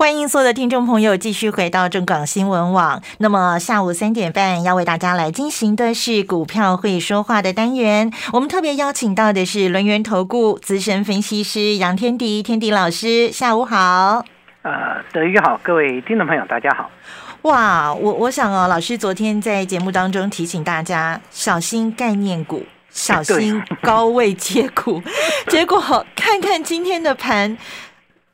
[0.00, 3.02] 欢迎所有的听众朋友继续回到中港新闻网。
[3.18, 8.10] 那么下午三点半要为大家来进行的是股票会说话的单元。
[8.32, 14.24] 我们特别邀请到的是轮源投顾资深分析师杨天迪，天迪老师，下午好。
[14.62, 16.90] 呃，德宇好，各位听众朋友大家好。
[17.42, 25.02] 哇，我我想哦，老师昨天在节目当中提醒大家小心概念股，小心高位接股，
[25.48, 25.78] 结果
[26.16, 27.58] 看看今天的盘。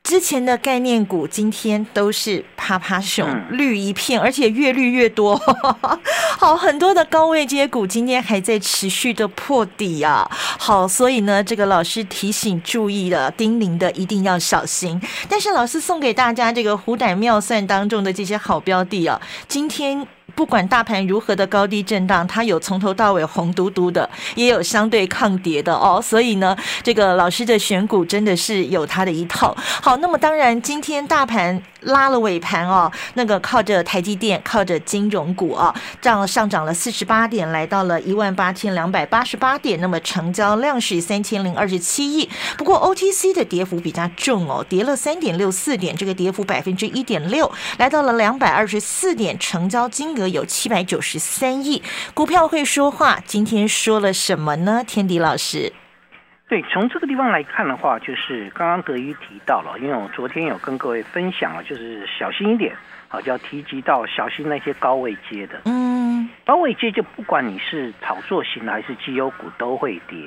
[0.07, 5.35] 之前的概念股今天都是啪啪熊，绿一片，而且越绿越多。
[6.39, 10.25] 好，很多的高位接股今天还在持续的破底啊。
[10.31, 14.97] 好，所以呢，这个老师提醒注意了，叮咛的一定要小心。
[15.27, 20.07] 但是老师送给大家这个虎胆妙算当中的这些好标的啊，今天。
[20.37, 25.99] 不管大盘如何的高低震荡，它有从头到尾红嘟嘟的，也有相对抗跌的哦。
[25.99, 29.57] 所以呢，这个老师的选股真的是有他的一套。
[29.57, 31.59] 好，那么当然今天大盘。
[31.81, 39.79] 拉了尾盘哦，那个靠着台积电，靠着金融股啊，这样上涨了四十八点，来到了一万八千两百八十八点。
[39.79, 42.29] 那么成交量是三千零二十七亿。
[42.57, 51.83] 不过 OTC 的跌幅比较重哦，跌了三点六四点，这个跌幅百分之一点六，来到了两百二十四点，成交金额有七百九十三亿。
[52.13, 54.83] 股票会说话，今天说了什么呢？
[54.85, 55.73] 天迪老师。
[56.49, 62.73] 对，从这个地方来看的话，就是刚刚德瑜提到了，因为我昨天有跟各位分享了，就是小心一点，
[63.09, 65.59] 好，就要提及到小心那些高位接的。
[65.65, 70.17] 嗯，高位接就不管你是炒作型还是绩优股都会跌，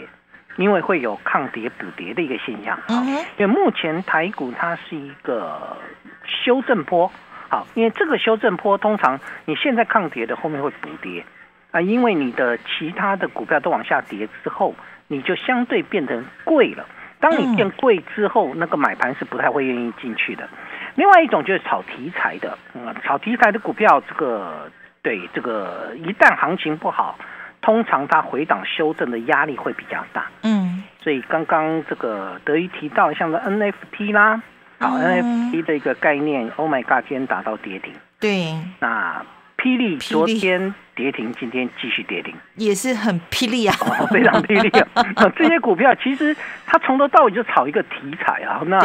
[0.57, 2.79] 因为会有抗跌补跌的一个现象。
[2.89, 3.07] 嗯，
[3.39, 5.75] 因为目前台股它是一个
[6.27, 7.11] 修正波，
[7.49, 11.25] 好，因为这个修正波通常你现在抗跌的，后面会补跌
[11.71, 14.75] 啊，因为你的其他的股票都往下跌之后。
[15.11, 16.87] 你就相对变成贵了。
[17.19, 20.49] 当你变贵之后，那个买盘是不太会愿意进去的。
[20.95, 24.71] 另外一种就是炒题材的，嗯，炒题材的股票，这个
[25.03, 27.19] 对这个一旦行情不好，
[27.61, 30.29] 通常它回档修正的压力会比较大。
[30.45, 34.41] 嗯，所以刚刚这个德一提到像个 NFT 啦，
[34.79, 37.93] 好 NFT 的一个概念，Oh my God，今天达到跌停。
[38.21, 39.21] 对，那。
[39.63, 43.75] 霹雳昨天跌停，今天继续跌停，也是很霹雳啊，
[44.11, 45.03] 非常霹雳啊！
[45.35, 48.79] 这些股票其实它从头到尾就炒一个题材啊，那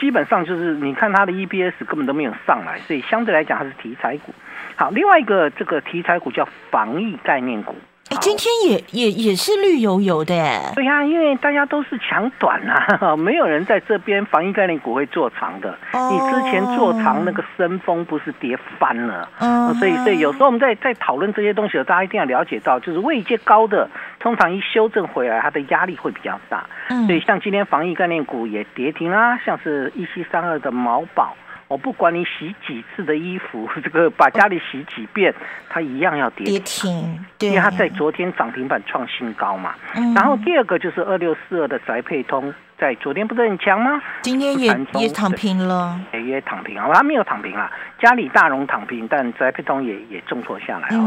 [0.00, 4.32] 基本上就是你看它的 EPS 根本都没有上来，所以相对来讲它是题材股。
[4.76, 7.76] 好，另外一个这个题材股叫防疫概念股。
[8.10, 10.72] 哎，今天也也也是绿油油的哎。
[10.74, 15.76] 对呀，因为大家都是抢短啊， 没有人在这边防疫概念股会做长的。
[15.92, 19.28] 你之前做长那个升风不是跌翻了？
[19.40, 23.88] 嗯，所以所以有时候我们在在讨论这些东西的时候，大家一定要了解到，就是位阶高的，
[24.18, 26.64] 通常一修正回来，它的压力会比较大。
[26.88, 31.36] 嗯，所以像今天防疫概念股也跌停啦，像是一七三二的毛宝。
[31.68, 35.32] 我不管你洗几次的衣服， 这个把家里洗几遍，
[35.68, 39.74] 它一样要跌跌停，因为它在昨天涨停板创新高嘛。
[40.14, 44.02] 然后第二个就是二六四二的宅配通，在昨天不是很强吗？
[44.22, 47.70] 今天也也躺平了，也躺平啊，它没有躺平啊，
[48.00, 51.04] 家里大荣躺平，但宅配通也也重挫下来啊，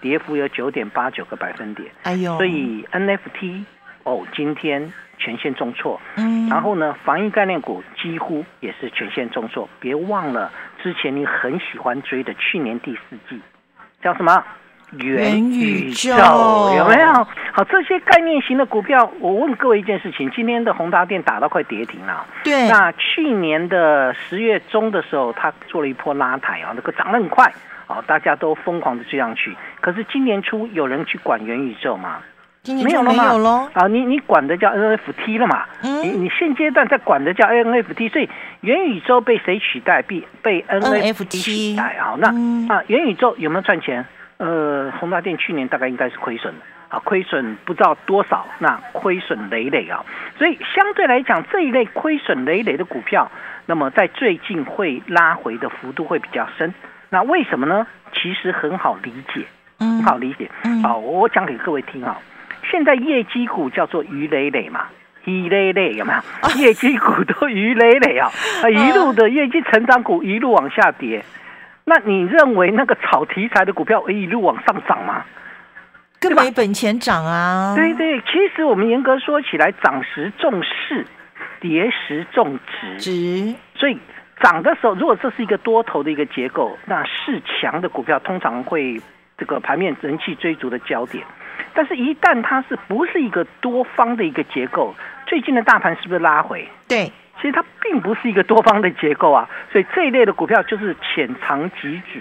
[0.00, 1.88] 跌幅有九点八九个百分点。
[2.02, 3.64] 哎呦，所以 NFT
[4.02, 4.92] 哦，今天。
[5.22, 9.68] 全线重挫，嗯，然后呢，防疫概念股几乎也是全线重挫。
[9.78, 10.50] 别忘了
[10.82, 13.40] 之前你很喜欢追的去年第四季
[14.02, 14.42] 叫什么
[14.98, 16.12] 元宇宙，
[16.76, 17.12] 有没有？
[17.52, 22.68] 好，这些概念型的股票，我问各位一件事情：今天的宏达电打到快跌停了，对。
[22.68, 27.52] 那去年的十月中的时候，它做了一波拉抬啊，那个涨得很快，
[27.86, 29.56] 好，大家都疯狂的追上去。
[29.80, 32.18] 可是今年初有人去管元宇宙吗？
[32.84, 33.68] 没有了吗？
[33.74, 35.64] 啊，你你管的叫 NFT 了嘛？
[35.82, 38.28] 你你现阶段在管的叫 NFT，所以
[38.60, 40.00] 元宇宙被谁取代？
[40.02, 42.14] 被被 NFT 取代啊？
[42.18, 42.28] 那
[42.72, 44.06] 啊，元宇宙有没有赚钱？
[44.36, 50.04] 呃，宏达电去年大概应该是亏损的啊，亏损不知道多少，那亏损累累啊。
[50.38, 53.28] 所以相对来讲，这一类亏损累累的股票，
[53.66, 56.72] 那么在最近会拉回的幅度会比较深。
[57.10, 57.86] 那为什么呢？
[58.12, 59.44] 其实很好理解，
[59.80, 60.48] 很好理解。
[60.84, 62.16] 好，我讲给各位听啊。
[62.72, 64.86] 现在业绩股叫做鱼累累嘛，
[65.24, 66.60] 鱼累累有没有？
[66.60, 68.28] 业绩股都鱼累累啊，
[68.64, 71.22] 啊一路的业绩成长股一路往下跌，
[71.84, 75.22] 那你认为那个炒题材的股票会一路往上涨吗？
[76.18, 77.74] 更没本钱涨啊！
[77.76, 81.04] 对对，其实我们严格说起来，涨时重势，
[81.60, 82.96] 跌时重值。
[82.98, 83.98] 值，所以
[84.40, 89.00] 涨的时候，如果这是一个多头的一个结构，那势强的股票通常会
[89.36, 91.24] 这个盘面人气追逐的焦点。
[91.74, 94.94] 但是，一旦它是不是一个多方的一个结构，
[95.26, 96.68] 最近的大盘是不是拉回？
[96.88, 99.48] 对，其实它并不是一个多方的结构啊。
[99.70, 102.20] 所以这一类的股票就是浅尝即止。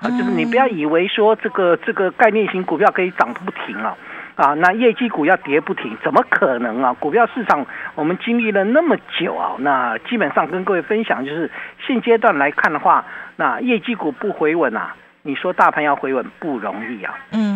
[0.00, 3.94] 啊，就是你不要以为说这个这个概念型股票可以涨不停啊，
[4.34, 6.90] 啊，那业绩股要跌不停，怎么可能啊？
[6.94, 11.50] 股票市场我们经历了那么久啊，那基本上跟各位分享，就是
[11.86, 13.04] 现阶段来看的话，
[13.36, 17.14] 那业绩股不回稳啊，你说大盘要回稳不容易啊。
[17.32, 17.49] 嗯哼，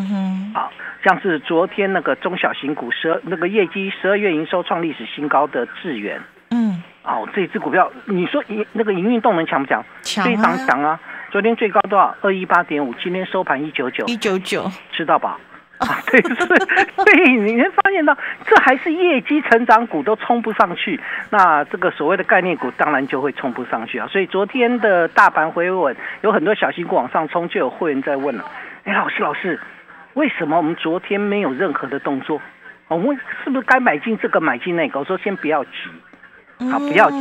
[0.55, 0.73] 好
[1.03, 6.21] 像是昨天那个中小型股十二那个业绩十二月营收创历史新高的智源，
[6.51, 9.85] 嗯，哦，这支股票你说营那个营运动能强不强？
[10.03, 10.99] 强，非常强啊。
[11.31, 12.15] 昨天最高多少？
[12.23, 15.37] 二一八点五，今天收盘一九九，一九九，知道吧？
[15.79, 18.17] 啊， 对，是，对，你会发现到，
[18.47, 20.99] 这还是业绩成长股都冲不上去，
[21.31, 24.07] 那这个所谓的概念股当然就会冲不上去啊。
[24.07, 28.45] 所以昨天的大盘回稳，有很多小型股往上冲，就有会员在问了：
[28.85, 29.59] 哎，老师，老师，
[30.15, 32.41] 为什么我们昨天没有任何的动作？
[32.89, 34.99] 我们是不是该买进这个，买进那个？
[35.01, 35.71] 我说先不要急，
[36.71, 37.17] 好，不要急，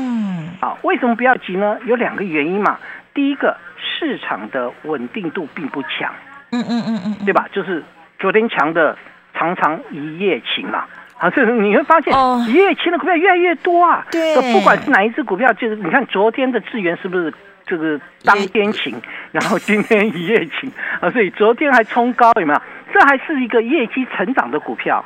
[0.62, 1.78] 好，为什么不要急呢？
[1.86, 2.80] 有两个原因嘛。
[3.14, 3.56] 第一个。
[4.00, 6.12] 市场的稳定度并不强，
[6.52, 7.48] 嗯嗯嗯嗯，对吧？
[7.52, 7.84] 就是
[8.18, 8.98] 昨天强的
[9.34, 10.86] 常常一夜情嘛，
[11.20, 12.14] 啊，这你会发现
[12.48, 14.06] 一夜情的股票越来越多啊。
[14.10, 17.34] 对，不管是哪一只股票，就是你看昨天的智源是不是
[17.66, 19.02] 这个当天晴，
[19.32, 20.72] 然后今天一夜情
[21.02, 22.62] 啊，所以昨天还冲高有没有？
[22.94, 25.04] 这还是一个业绩成长的股票。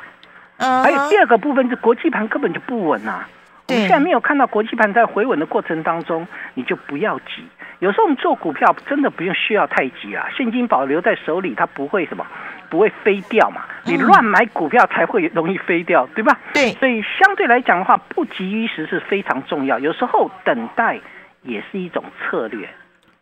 [0.58, 3.28] 嗯，还有第二个部分是国际盘根本就不稳啊。
[3.68, 7.46] 你现在没有看到国际盘在回稳的过程当中，你就不要急。
[7.80, 12.26] 有时候我们做股票真的不用需要太急啊，现金保留在手里，它不会什么，
[12.70, 13.62] 不会飞掉嘛。
[13.84, 16.38] 你乱买股票才会容易飞掉，对吧？
[16.54, 16.72] 对。
[16.72, 19.78] 所以相对来讲的话，不急于时是非常重要。
[19.78, 20.98] 有时候等待
[21.42, 22.68] 也是一种策略。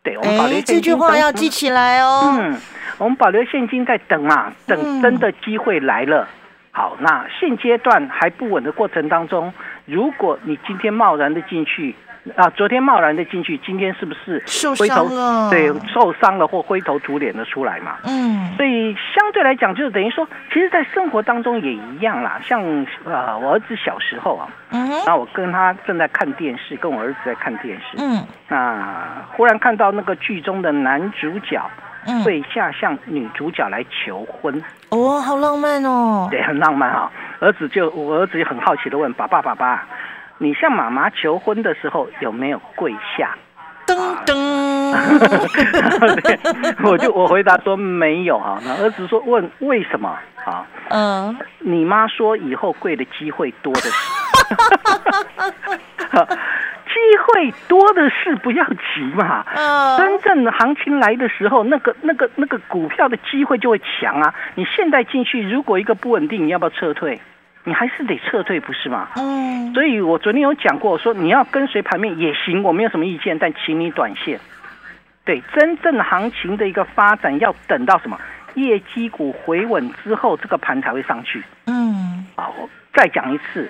[0.03, 2.37] 对，我们保留这句话要记起来哦。
[2.39, 2.57] 嗯，
[2.99, 6.29] 我们保留现金在等嘛，等真的机会来了。
[6.77, 9.51] 好，那现阶段还不稳的过程当中，
[9.87, 11.95] 如果你今天贸然的进去。
[12.35, 15.49] 啊，昨天贸然的进去，今天是不是受伤了？
[15.49, 17.99] 对，受伤了或灰头土脸的出来嘛？
[18.03, 22.41] 嗯，所以相对来讲，就是等于说，其实，在生活当中也一样啦。
[22.43, 22.61] 像
[23.05, 31.63] 呃，我儿子小时候啊，嗯，那我跟他正在看电视，跟我儿子在看电视，嗯，那忽然看到那个剧中的男主角
[32.23, 37.11] 跪下向女主角来求婚，哦，好浪漫哦，对，很浪漫哈。
[37.41, 39.87] 儿子就我儿子就很好奇的问爸爸爸爸。
[40.39, 43.35] 你向妈妈求婚的时候有没有跪下？
[43.87, 44.35] 噔噔，
[46.85, 48.61] 我就我回答说没有啊。
[48.65, 50.09] 那儿子说问为什么
[50.45, 50.67] 啊？
[50.91, 53.97] 嗯，你妈说以后跪的机会多的是，机
[57.27, 59.45] 会多的是，不要急嘛。
[59.55, 64.35] 嗯，真正的行情来的时候，那个那个那个股票的机会就会强啊。
[64.55, 67.21] 你现在进去，如果一个不稳定，你要不要撤退？
[67.65, 69.09] 你还是得撤退，不是吗？
[69.17, 74.39] 嗯，所以我昨天有讲过，说你要跟随盘面也行，我没有什么意见，但请你短线。
[75.25, 78.17] 对，真正行情的一个发展，要等到什么
[78.55, 81.43] 业绩股回稳之后，这个盘才会上去。
[81.67, 82.55] 嗯，好，
[82.95, 83.69] 再讲一次，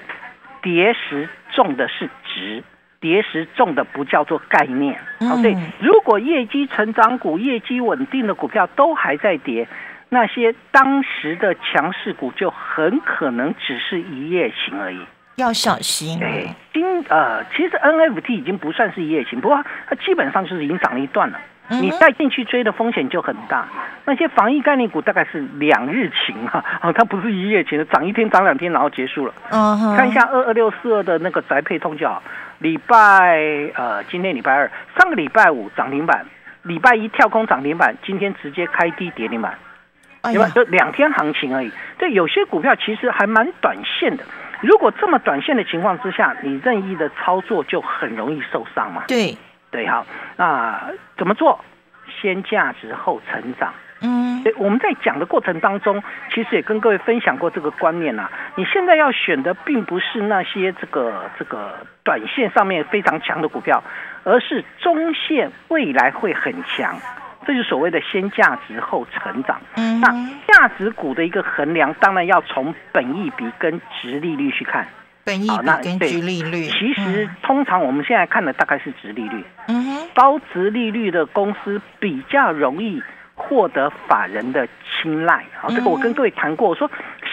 [0.60, 2.62] 跌时重的是值，
[3.06, 4.98] 跌时重的不叫做概念。
[5.20, 9.68] 好，对，如果业绩成长股、业绩稳定的股票都还在跌。
[10.08, 15.00] 那些当时的强势股就很可能只是一夜情而已，
[15.36, 16.18] 要小心。
[16.18, 21.40] 对，今呃，其实 NFT 已经不算是一夜情，不过它基本上就是已经涨了一段了。
[21.68, 23.66] 你再进去追的风险就很大。
[24.04, 29.34] 那些防疫概念股大概是两日情哈，啊， 它不是一夜情的，涨一天涨两天然后结束了。
[29.50, 32.22] 嗯看一下二二六四二的那个宅配通就好。
[32.58, 33.38] 礼拜
[33.74, 36.24] 呃，今天礼拜二，上个礼拜五涨停板，
[36.62, 39.54] 礼拜一跳空涨停板，今天直接开低跌停板。
[40.22, 40.48] 对吧？
[40.54, 41.70] 就两天行情而已。
[41.98, 44.24] 对，有些股票其实还蛮短线的。
[44.60, 49.04] 如果这么短线的情况之下，你任意的操作就很容易受伤嘛。
[49.06, 49.36] 对，
[49.70, 50.06] 对，好，
[50.36, 51.60] 那怎么做？
[52.20, 53.74] 先价值后成长。
[54.00, 58.30] 嗯，我们在讲的过程当中，其实也跟各位分享过这个观念呐。
[58.54, 63.82] 你现在要选的并不是那些这个这个短线上面非常强的股票，
[64.22, 66.94] 而是中线未来会很强。
[67.46, 69.60] 这就是所谓的先价值后成长。
[69.76, 70.08] 嗯，那
[70.46, 74.86] 价值股的一个衡量，当然要从本益比跟值利率去看。
[75.26, 79.44] 本益比跟值利率，其实通常我们现在看的大概是值利率。
[79.66, 83.02] 嗯哼，高值利率的公司比较容易
[83.34, 84.68] 获得法人的
[85.02, 85.44] 青睐。
[85.60, 86.88] 好，这个我跟各位谈过，我说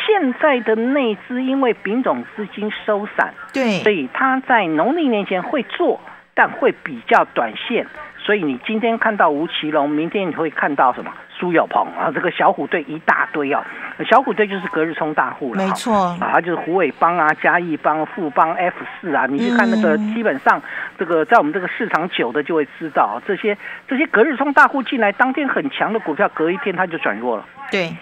[0.08, 6.02] 现在的内资因为丙种资金收散，对，所以他在农历年前会做，
[6.34, 7.86] 但会比较短线。
[8.18, 11.14] 所以你今天看到吴奇隆，明天你会看到什么？
[11.44, 13.62] 苏有朋啊，这个小虎队一大堆啊，
[14.10, 15.94] 小虎队就是隔日冲大户了，没错。
[16.22, 20.62] 啊，他就是虎尾帮啊、嘉义帮、富邦 F 四啊，你去看那个，基本上
[20.98, 23.58] 这个在我们这个市场久的就会知道，这些
[23.90, 27.46] 这些隔日冲大户进来，当天很强的股票，隔一天它就转弱了。
[27.70, 27.94] 对，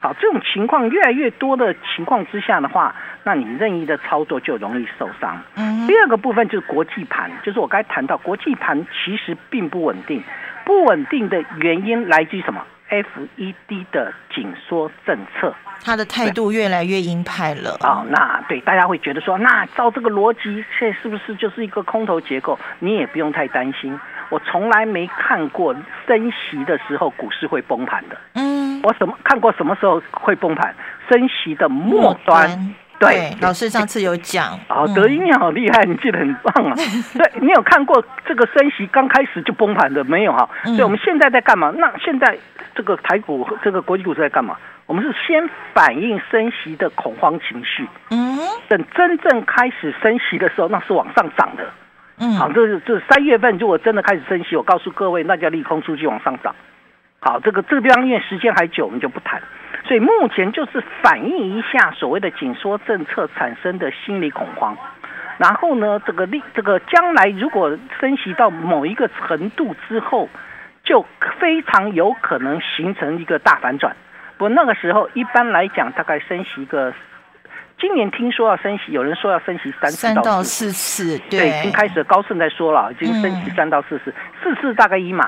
[0.00, 2.92] 好，这种情况越来越多的情况之下的话，
[3.22, 5.40] 那你任意的操作就容易受伤。
[5.54, 10.20] 嗯，第二个部分就是国际盘，就是我刚才谈到国际盘其实并不稳定，
[10.64, 15.54] 不稳定的原因来自于什么？FED 的紧缩政策，
[15.84, 17.76] 他的态度越来越鹰派了。
[17.80, 22.58] 哦，那对大家会觉得说，那照这个逻辑，现在是不是就是一个空头结构？
[22.80, 23.98] 你也不用太担心。
[24.28, 25.74] 我从来没看过
[26.06, 28.18] 升息的时候股市会崩盘的。
[28.34, 30.74] 嗯，我什么看过什么时候会崩盘？
[31.08, 32.74] 升息的末端。
[33.00, 34.52] 对，老师上次有讲。
[34.68, 36.76] 哦，德英你好厉害，你记得很棒啊。
[37.16, 40.46] 对你有看过这个升息刚开始就崩盘的没有哈？
[40.64, 41.72] 所以我们现在在干嘛？
[41.78, 42.38] 那现在
[42.74, 44.54] 这个台股、这个国际股市在干嘛？
[44.84, 47.88] 我们是先反映升息的恐慌情绪。
[48.10, 48.38] 嗯。
[48.68, 51.64] 等真正开始升息的时候，那是往上涨的。
[52.18, 52.34] 嗯。
[52.34, 56.54] 好，这是这三月份如果真的开始升息，我告诉各位，那叫利空出去往上涨。
[57.20, 59.40] 好，这个这个地方因为时间还久，我们就不谈。
[59.90, 64.76] 所以目前就是反映一下所谓的紧缩政策产生的心理恐慌，
[65.36, 70.28] 然后呢，这个利这个将来如果升息到某一个程度之后，
[70.84, 71.04] 就
[71.40, 73.96] 非常有可能形成一个大反转。
[74.38, 76.94] 不过那个时候一般来讲，大概升息个，
[77.80, 85.24] 今年听说要升息，有人说要升息三三到四次，对，已经开始高盛在说了，已经升息三到四次，四次大概一码，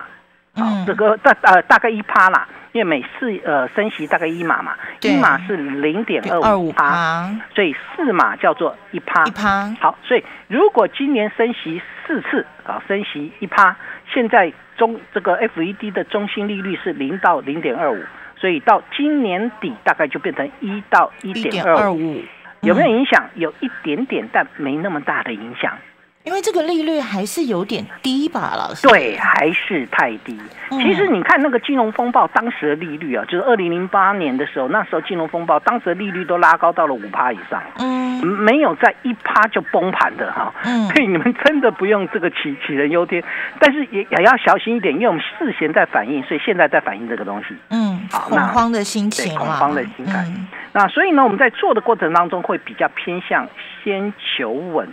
[0.54, 2.46] 啊，这个大呃大概一趴啦。
[2.72, 9.24] 因为每次呃升息大概一码嘛，一码是零点二五趴，所以四码叫做一趴。
[9.26, 13.76] 一趴好，所以如果今年升息四次啊，升息一趴，
[14.12, 18.02] 现在中这个 FED 的中心利率是零到零点二五，
[18.36, 22.22] 所以到今年底大概就变成一到一点二五，
[22.62, 23.22] 有没有影响？
[23.34, 25.76] 有一点点，但没那么大的影响。
[26.24, 28.86] 因为这个利率还是有点低吧，老师。
[28.86, 30.38] 对，还是太低。
[30.70, 40.54] 其实你看那个金融风暴当时的利率啊，就是二零零八年的时候，那时候金融风暴当时的利率都拉高到了五趴以上，嗯，没有在一趴就崩盘的哈。
[40.64, 43.22] 嗯，所以你们真的不用这个杞杞人忧天，
[43.58, 47.56] 但是也也要小心一点，因为我们事先在反应，所以现在在反映这个东西。
[47.70, 50.24] 嗯，恐慌的心情，恐慌的心态。
[50.72, 53.48] 那所以呢，我们在做的过程当中会比较偏向
[53.82, 54.88] 先求稳。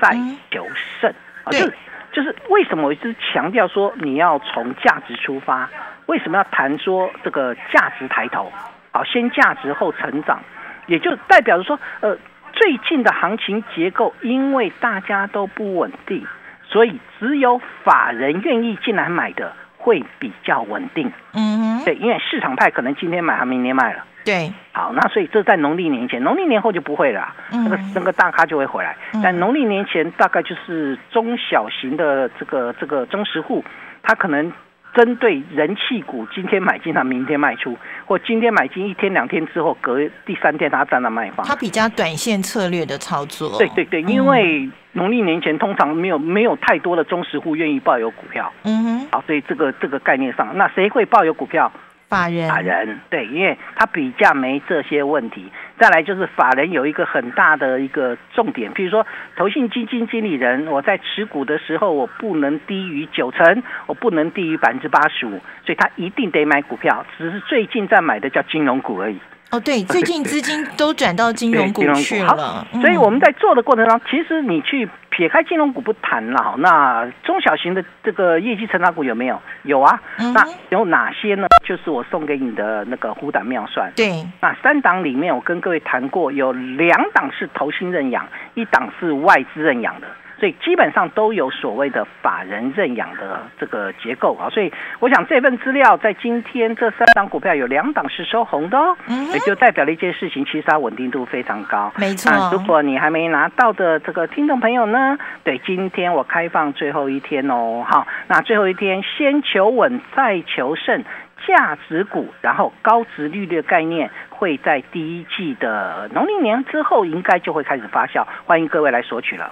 [0.00, 0.16] 再
[0.50, 0.66] 求
[1.00, 1.12] 胜
[1.44, 1.74] 啊，就是
[2.12, 5.68] 就是为什么我一直强调说你要从价值出发？
[6.06, 8.52] 为什么要谈说这个价值抬头？
[8.92, 10.40] 好，先价值后成长，
[10.86, 12.16] 也就代表着说，呃，
[12.52, 16.26] 最近的行情结构，因为大家都不稳定，
[16.64, 19.52] 所以只有法人愿意进来买的
[19.86, 21.12] 会比较稳定。
[21.32, 24.04] 嗯，对，因为市场派可能今天买，他明天卖了。
[24.24, 28.96] 对，好，那所以这在农历年前，农历年后就不会了，那个那个大咖就会回来。
[29.22, 33.64] 但农历年前大概就是中小型的这个这个中实户，
[34.02, 34.52] 他可能
[34.96, 37.76] 针对人气股，今天买进，它明天卖出，
[38.06, 41.44] 或今天买进一天两天之后，隔第三天他在那卖方。
[41.46, 43.58] 它比较短线策略的操作。
[43.58, 48.50] 对对对，因为农历年前通常没有没有太多的中实户愿意抱有股票。
[48.64, 49.06] 嗯哼。
[49.12, 51.70] 好，所以这个这个概念上，那谁会抱有股票？
[52.08, 55.50] 法人，法人对，因为他比较没这些问题。
[55.78, 67.04] 再来就是法人有一个很大的一个重点，譬如说投信基金经理人，我在持股的时候，我不能低于九成，我不能低于百分之八十五，所以他一定得买股票。
[67.18, 69.18] 只是最近在买的叫金融股而已。
[69.50, 79.40] 哦，对，最近资金 都转到金融股去了，所以我们在做的过程中，其实你去撇开金融股不谈了，那中小型的这个业绩成长股有没有？
[79.62, 80.00] 有啊，
[80.34, 81.46] 那有哪些呢？
[81.64, 83.90] 就是我送给你的那个虎胆妙算。
[83.94, 90.08] 对，那三档里面，我跟各位谈过，有两档是投新认养，一档是外资认养的。
[90.38, 98.96] 所以基本上都有所谓的法人认养的这个结构啊，所以我想这份资料在今天这三档股票有两档是收红的哦，
[99.32, 101.92] 也就代表了一件事情，其实它稳定度非常高。
[101.96, 111.02] 没错，如果你还没拿到的这个听众朋友呢，对，今天我开放最后一天哦，好，那最后一天先求稳再求胜，
[111.46, 119.50] 价值股，然后高值利率的概念会在第一季的农历年之后应该就会开始发酵，欢迎各位来索取了。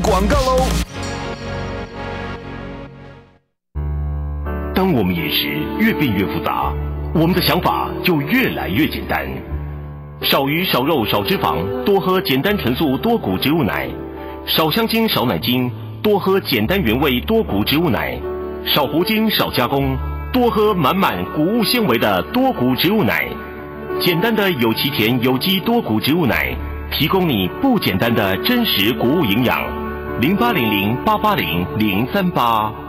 [0.00, 0.66] 广告喽。
[4.74, 6.72] 当我们饮食越变越复杂，
[7.12, 9.26] 我们的想法就越来越简单。
[10.22, 13.88] 少鱼少肉少脂肪，多喝简单纯素多谷植物奶；
[14.46, 15.70] 少香精少奶精，
[16.02, 18.18] 多喝简单原味多谷植物奶；
[18.64, 19.96] 少糊精少加工，
[20.32, 23.28] 多喝满满谷物纤维的多谷植物奶。
[24.00, 26.54] 简单的有其田有机多谷植物奶，
[26.90, 29.77] 提供你不简单的真实谷物营养。
[30.20, 32.87] 零八零零八八零零三八。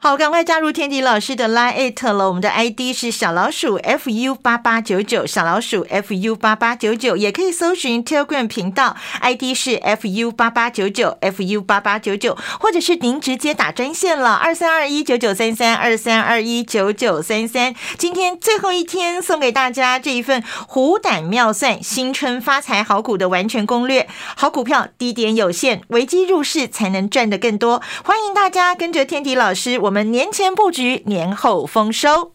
[0.00, 11.18] 好，赶快加入天迪老师的 Line at 了，我们的 ID 是小老鼠 fu 八八九九，小老鼠 fu 八八九九，也可以搜寻 Telegram 频道，ID 是 fu 八八九九
[11.20, 17.74] fu 八八九九，或者是您直接打专线了，二三二一九九三三二三二一九九三三。
[17.98, 29.76] 今天最后一天，送给大家这一份虎胆妙算新春发财好股的完全攻略，好股票低点有限，危机入市才能赚得更多，欢迎大家跟着天迪老师。
[29.87, 32.34] 我我们年前布局，年后丰收。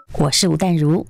[0.17, 1.05] 我是吴淡如，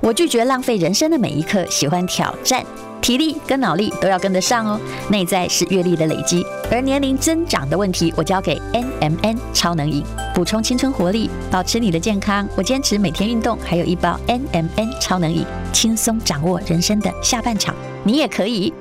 [0.00, 2.64] 我拒绝浪费人生的每一刻，喜欢挑战，
[3.00, 4.78] 体力跟脑力都要跟得上哦。
[5.08, 12.46] 内在是阅历的累积，而年龄增长的问题，我交给 N M N 超能饮，补充青春活力，保持你的健康。
[12.54, 17.74] 我坚持每天运动，还有一包 N M N 超能饮，轻松掌握人生的下半场。
[18.04, 18.72] 你也可以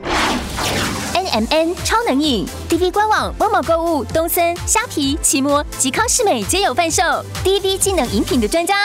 [1.13, 7.01] N M N 超能饮，D V 官网、某某购物、东森、虾皮、奇摩及康世美皆有贩售。
[7.43, 8.75] D V 机能饮品的专家。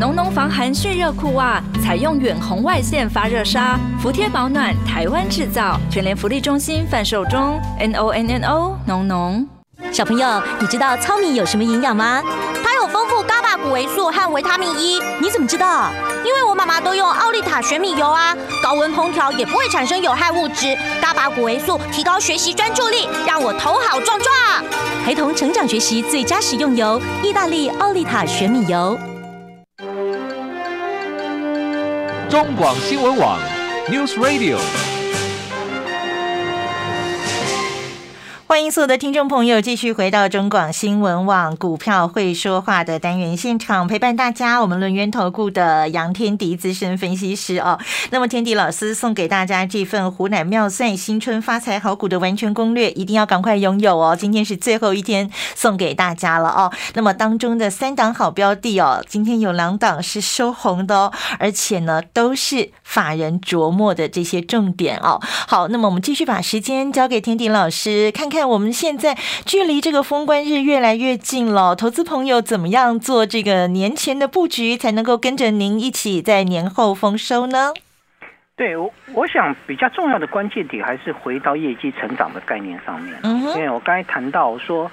[0.00, 7.60] 浓浓防寒蓄热裤袜，采用远红外线发热纱，服帖保暖，台湾制造，全联福利中心贩售中。
[7.78, 9.46] N O N N O 浓浓。
[9.92, 12.22] 小朋友，你知道糙米有什么营养吗？
[12.64, 15.02] 它有丰富伽马谷维素和维他命 E。
[15.20, 15.90] 你怎么知道？
[16.24, 20.74] 因为我妈妈都用奥利塔玄米油啊，高温烹调也不会产生有害物质。
[21.02, 24.64] 伽马谷维素提高学习专注力，让我头好壮壮。
[25.04, 28.98] 孩童成长学习最佳食用油，意大利奥利塔玄米油。
[32.30, 33.40] 中广新闻网
[33.88, 34.89] ，News Radio。
[38.50, 44.60] 欢迎所有的听众朋友继续回到中广新闻网股票会说话的单元现场，陪伴大家。
[44.60, 47.78] 我们轮源投顾的杨天迪资深分析师哦，
[48.10, 54.16] 那么天迪老师送给大家这份湖南妙算新春发财好股的完全攻略，一定要赶快拥有哦！
[54.18, 56.72] 今天是最后一天送给大家了哦。
[56.94, 65.20] 那么当中的三档好标的哦，今天有两档是收红的哦，而且呢都是法人琢磨的这些重点哦。
[65.46, 68.39] 好，那么我们继续把时间交给天迪老师，看看。
[68.44, 77.72] 我们现在距离这个封关日越来越近了，投资朋友怎么样做这个年前的布局，才能够跟着您一起在年后丰收呢？
[78.56, 83.14] 对，我我想比较重要的关键点还是回到业绩成长的概念上面。
[83.22, 84.90] 嗯因为我刚才谈到说，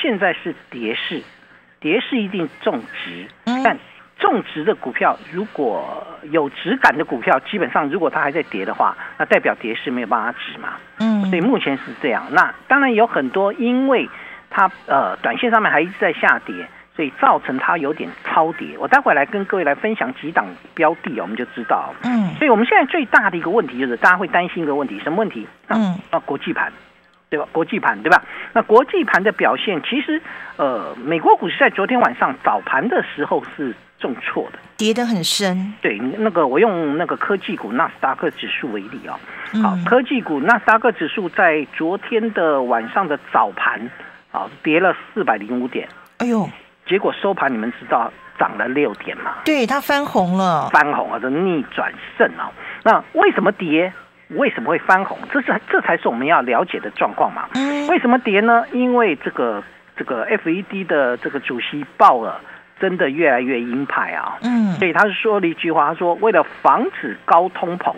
[0.00, 1.22] 现在是跌势，
[1.80, 3.26] 跌势一定重值，
[3.62, 3.78] 但
[4.20, 10.74] 重值的股票如果有质感的股票，基本上如果它还在跌的话，那代表跌势没有办法止嘛。
[10.98, 12.22] 嗯，所以目前是这样。
[12.30, 14.08] 那当然有很多，因为
[14.50, 16.54] 它呃短线上面还一直在下跌，
[16.94, 18.76] 所以造成它有点超跌。
[18.78, 21.94] 我待会来跟各位来分享几档标的我们就知道。
[22.04, 25.46] 嗯，所以我们现在最大的一个问题就是，大家会担心一个问题，什么问题？
[25.68, 26.70] 嗯，啊，国际盘，
[27.30, 27.46] 对吧？
[27.52, 28.22] 国际盘，对吧？
[28.52, 30.20] 那国际盘的表现，其实
[30.56, 35.72] 呃，美国股市在昨天晚上早盘的时候是重挫的，跌得很深。
[35.80, 39.16] 对，那个我用那个科技股纳斯达克指数为例啊。
[39.62, 43.80] 好，科技股纳斯达克指数在昨天的晚上的早盘，
[44.32, 45.88] 啊，跌了四百零五点。
[46.18, 46.50] 哎呦，
[46.84, 49.34] 结果收盘你们知道涨了六点嘛？
[49.44, 52.50] 对，它翻红了，翻红了，这逆转胜啊！
[52.82, 53.92] 那为什么跌？
[54.36, 55.18] 为什么会翻红？
[55.32, 57.48] 这是这才是我们要了解的状况嘛？
[57.88, 58.64] 为什么跌呢？
[58.72, 59.62] 因为这个
[59.96, 62.34] 这个 FED 的这个主席鲍尔
[62.80, 64.38] 真的越来越鹰派啊！
[64.42, 67.94] 嗯，所以他是说了一句话，他说为了防止高通膨。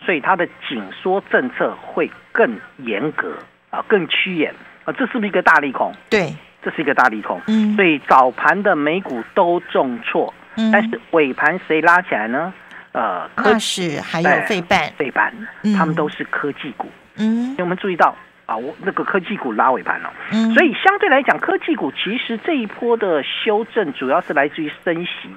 [0.00, 3.34] 所以他的紧缩政策会更严格
[3.68, 5.92] 啊，更趋严啊，这是不是一个大利空？
[6.08, 7.38] 对，这是一个大利空。
[7.46, 10.32] 嗯，所以早盘的美股都重挫，
[10.72, 12.54] 但是尾盘谁拉起来呢？
[12.98, 15.32] 呃，科是还有费半，费半，
[15.76, 16.90] 他们都是科技股。
[17.16, 18.12] 嗯，我们注意到
[18.44, 25.30] 啊，我那个科技股拉尾盘了，嗯，所以相对来讲，科技股其实这一波的修正主要是来自于升息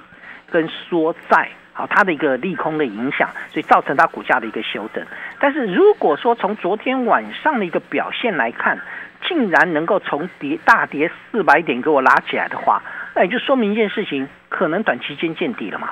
[0.50, 1.50] 跟缩债。
[1.72, 5.06] 好，它的一个利空的影响，所以造成它股价的一个修正。
[5.38, 8.76] 但是如果说从昨天晚上的一个表现来看，
[9.28, 12.82] 竟然能够从跌大跌四百点给我拉起来的话，
[13.14, 15.90] 那也就说明一件事情，可能短期间见底了嘛？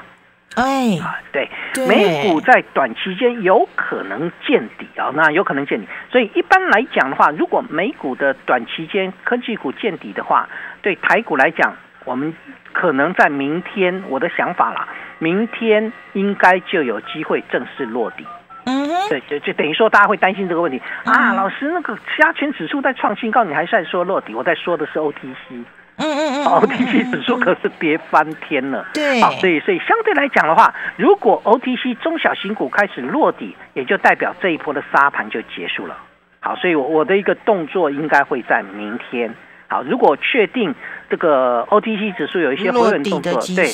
[0.56, 1.48] 哎，啊，对，
[1.86, 5.86] 美股在短期间有可能见底啊，那有可能见底。
[6.10, 10.48] 所以一般来讲的话，如果美股的短期间科技股见底的话，
[10.82, 11.72] 对台股来讲，
[12.04, 12.34] 我们
[12.72, 14.88] 可能在明天，我的想法啦。
[15.20, 18.26] 明天应该就有机会正式落地。
[18.64, 21.32] 嗯，对，就就等于说大家会担心这个问题啊。
[21.32, 24.34] 老师，那个加权指数在创新高，你还在说落底？
[24.34, 25.64] 我在说的是 OTC。
[25.96, 28.86] 嗯嗯嗯，OTC 指数可是跌翻天了。
[28.94, 35.96] 对，好，所以所以相对来讲的话，如果 OTC 中小型股开始落底，也就代表这一波的沙盘就结束了。
[36.40, 39.34] 好，所以我我的一个动作应该会在明天。
[39.68, 40.74] 好，如果确定
[41.08, 43.66] 这个 OTC 指数有一些回稳动作，对，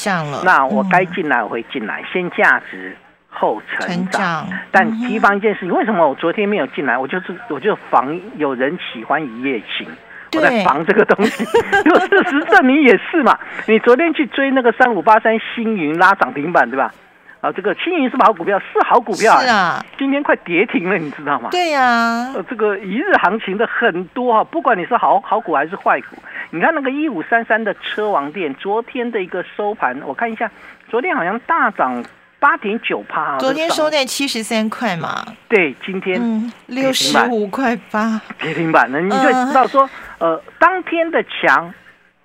[0.44, 2.94] 那我该进来我会进来，先价值
[3.31, 4.46] 后成长。
[4.70, 6.98] 但提防一件事情，为什么我昨天没有进来？
[6.98, 9.87] 我就是我就防有人喜欢一夜情，
[10.37, 11.44] 我在防这个东西。
[11.85, 16.92] 因为事实证明也是嘛，你昨天去追那个三五八三星云拉涨停板，对吧？
[17.42, 21.51] 啊，这个青云是好股票，是好股票，是啊，今天快跌停了，你知道吗？
[21.51, 26.16] 对呀，呃，这个一日行情的很多哈，不管你是好好股还是坏股，
[26.51, 30.51] 你看那个一五三三的车王店，昨天的一个收盘，我看一下，
[30.88, 32.03] 昨天好像大涨
[32.38, 41.72] 八点九趴，昨天收在七十三块嘛，对，今天六十五块八，跌停板了，你就知道说，呃，当天的强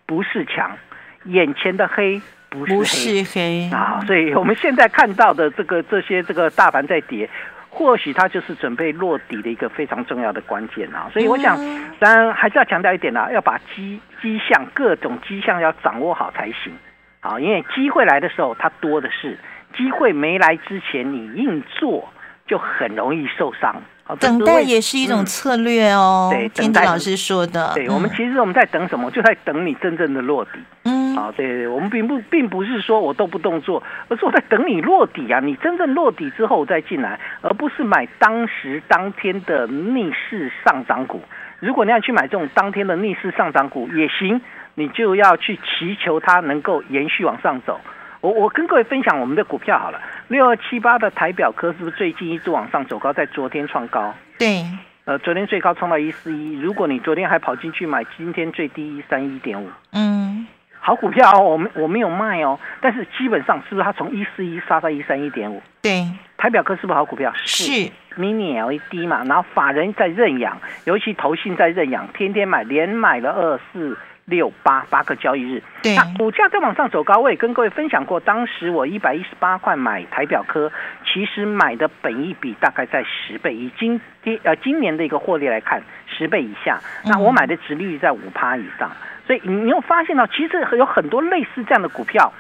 [0.06, 0.78] 不是强，
[1.26, 2.22] 眼前的黑。
[2.50, 3.70] 不是黑。
[3.72, 7.30] 啊，所以我们现在看到的这个这些这个大盘在跌，
[7.70, 11.10] 或许它就是准备落底的一个非常重要的关键啊。
[11.14, 11.58] 所以我想，
[11.98, 16.74] 当然还是要强调一点啦，要把机机象各种机象要掌握好才行。
[17.22, 17.40] 啊。
[17.40, 19.40] 因为机会来的时候它多的是，
[19.78, 22.08] 机会没来之前你硬做
[22.48, 23.76] 就很容易受伤。
[24.20, 26.30] 等待也是一种策略哦。
[26.34, 27.72] 对，天子老师说的。
[27.74, 29.10] 对，我们其实我们在等什么？
[29.10, 30.52] 就在等你真正的落地。
[30.84, 35.40] 嗯，啊，对，我们并不并不是说我都不动作，而是我在等你落地啊。
[35.40, 41.22] 你真正落地之后再进来，而不是买当时当天的逆势上涨股。
[41.62, 44.42] 如果你要去买这种当天的逆势上涨股也行，
[44.76, 47.80] 你就要去祈求它能够延续往上走。
[48.22, 54.14] 我我跟各位分享我们的股票好了，六二七八的台表科是不是最近一直往上走高，在昨天创高？
[54.38, 54.64] 对，
[55.06, 60.46] 呃，昨天最高冲到一四一，如果你昨天还跑进去买，今天最低一三一点五，嗯，
[60.80, 65.60] 好股票哦，我没我没有卖哦，但是基本上是不是它从一四一杀到一三一点五？
[65.82, 66.06] 对，
[66.38, 67.34] 台表科是不是好股票？
[67.44, 70.56] 是，mini LED 嘛，然后法人在认养，
[70.86, 73.98] 尤其投信在认养，天天买，连买了二四。
[74.26, 75.64] 六八八个交易日，
[75.96, 80.72] 那股价在往上走高，我也跟各位分享过，当时我一百一十八块买台表科，
[81.06, 88.92] 其实买的本益比大概在十倍，以今今呃今年的一个获利来看，十倍以下，那我买的值率在五趴以上，
[89.28, 92.32] 所以你有发现到，其实有很多类似这样的股票，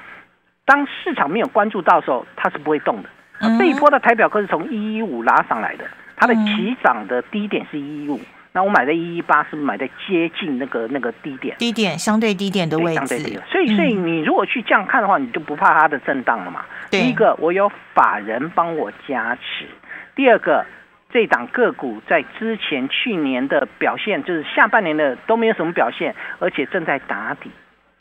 [0.65, 3.09] 当市场没有关注到的时候，它是不会动的。
[3.57, 8.21] 这一波的台表科是从一一五拉上来的，它的起涨的低点是一一五。
[8.53, 11.55] 那我买的一一八是不是买在接近那个那个低点？
[11.57, 13.17] 低点相对低点的位置。
[13.49, 16.65] 所以所以你如果去这样看的话，你就不怕它的震荡了嘛？
[16.89, 19.65] 第一个，我有法人帮我加持；
[20.15, 20.65] 第二个，
[21.09, 27.49] 这档个股在之前去年的表现，就是下半年的都没有什么表现，而且正在打底。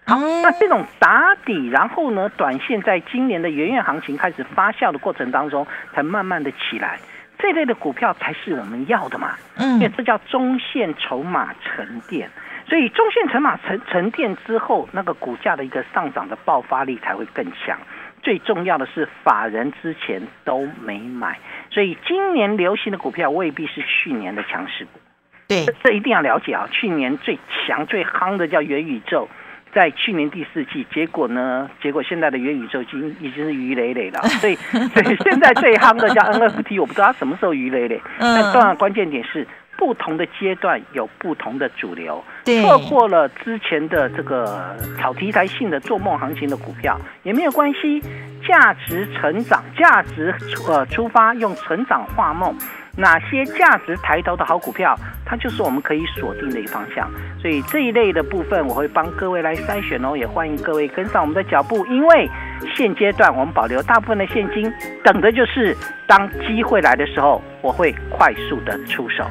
[0.07, 6.99] 好，那这种打底，然后呢，短线在今年的元月行情开始发酵的过程当中，才慢慢的起来。
[7.41, 12.31] 这类的股票才是我们要的嘛，嗯，因为这叫中线筹码沉淀，
[12.69, 17.79] 所以中线筹码沉沉淀之后，那个股价的一个上涨的爆发力才会更强。
[18.23, 21.39] 最重要的是，法人之前都没买，
[21.71, 25.01] 所以今年流行的股票未必是去年的强势股。
[25.49, 26.69] 对，这一定要了解啊！
[26.71, 29.29] 去年最强最夯的叫元宇宙。
[29.73, 31.71] 在去年第四季，结果呢？
[31.83, 38.01] 结果现在的元宇宙已经已经是鱼累累了， 所以所以现在最夯的叫 NFT，我不知道它什么时候鱼累累。
[38.19, 48.03] 但当然关键点是，不同的阶段有不同的主流，错过了之前的这个炒题材性的做梦行情的股票也没有关系，
[48.47, 50.35] 价值成长，价值
[50.67, 52.55] 呃出发，用成长画梦。
[52.97, 57.11] 哪些价值抬头的好股票，它就是我们可以锁定的一个方向。
[57.41, 61.87] 所以这一类的部分，我会帮各位来筛选哦，也欢迎各位跟上我们的脚步。
[61.87, 62.29] 因为
[62.77, 64.71] 现阶段我们保留大部分的现金，
[65.03, 65.77] 等的就是
[66.07, 69.25] 当机会来的时候，我会快速的出手。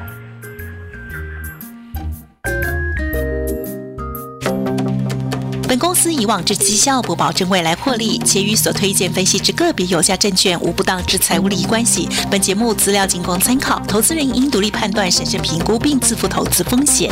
[5.80, 12.06] 公司以往之绩效不保证未来获利，且与所推荐分析之个别有价证券无不当之财务利益关系。
[12.30, 17.10] 本节目资料仅供参考，投资人应独立判断、审慎评估并自负投资风险。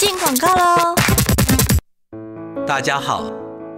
[0.00, 0.96] 进广告喽！
[2.66, 3.22] 大家好，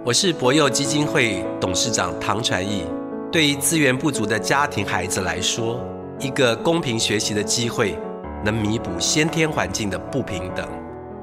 [0.03, 2.85] 我是博幼基金会董事长唐传义。
[3.31, 5.79] 对于资源不足的家庭孩子来说，
[6.19, 7.95] 一个公平学习的机会，
[8.43, 10.67] 能弥补先天环境的不平等。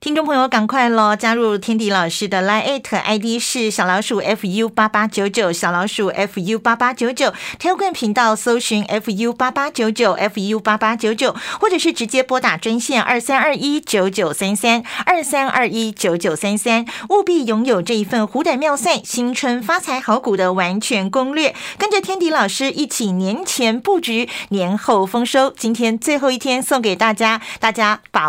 [0.00, 1.14] 听众朋友，赶快喽！
[1.14, 7.34] 加入天迪老师的 Line ID 是小老鼠 fu 八八九九，小老鼠 fu 八八九九。
[7.60, 16.86] Telegram 频道搜寻 fu 八八九九，fu 八八九九，或者是直接拨打专线二三二一九九三三二三二一九九三三。
[17.10, 25.50] 务必拥有这一份虎胆妙算新春发财好股的完全攻略，跟着天迪老师一起年前布局，年后丰收。
[25.50, 28.28] 今天最后一天送给大家，大家把握。